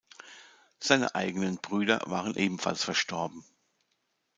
Seine 0.79 1.13
eigenen 1.13 1.57
Brüder 1.59 1.99
waren 2.07 2.33
ebenfalls 2.35 2.83
verstorben. 2.83 3.45